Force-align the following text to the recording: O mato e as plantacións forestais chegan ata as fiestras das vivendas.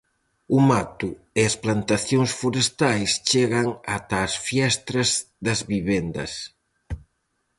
O 0.57 0.59
mato 0.69 1.09
e 1.39 1.41
as 1.49 1.55
plantacións 1.63 2.31
forestais 2.41 3.09
chegan 3.29 3.67
ata 3.97 4.17
as 4.27 4.33
fiestras 4.45 5.09
das 5.45 5.59
vivendas. 5.71 6.31